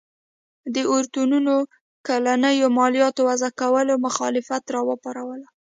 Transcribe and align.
د 0.75 0.75
اورتونونو 0.93 1.53
کلنیو 2.07 2.67
مالیاتو 2.79 3.21
وضعه 3.29 3.51
کولو 3.61 3.93
مخالفت 4.05 4.63
راوپاروله. 4.75 5.47